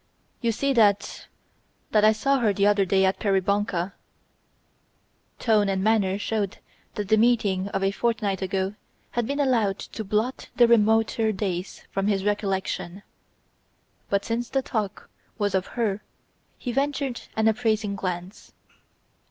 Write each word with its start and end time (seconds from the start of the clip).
"You 0.41 0.51
see 0.51 0.73
that... 0.73 1.27
that 1.91 2.03
I 2.03 2.11
saw 2.11 2.39
her 2.39 2.53
the 2.53 2.65
other 2.65 2.85
day 2.85 3.05
at 3.05 3.19
Peribonka." 3.19 3.93
Tone 5.37 5.69
and 5.69 5.83
manner 5.83 6.17
showed 6.17 6.57
that 6.95 7.09
the 7.09 7.17
meeting 7.17 7.67
of 7.67 7.83
a 7.83 7.91
fortnight 7.91 8.41
ago 8.41 8.73
had 9.11 9.27
been 9.27 9.39
allowed 9.39 9.77
to 9.77 10.03
blot 10.03 10.49
the 10.55 10.67
remoter 10.67 11.31
days 11.31 11.83
from 11.91 12.07
his 12.07 12.25
recollection. 12.25 13.03
But 14.09 14.25
since 14.25 14.49
the 14.49 14.63
talk 14.63 15.07
was 15.37 15.53
of 15.53 15.67
her 15.77 16.01
he 16.57 16.71
ventured 16.71 17.21
an 17.35 17.47
appraising 17.47 17.95
glance. 17.95 18.53